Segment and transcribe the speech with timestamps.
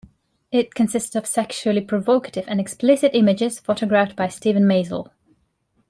[0.51, 5.11] It consisted of sexually provocative and explicit images, photographed by Steven Meisel.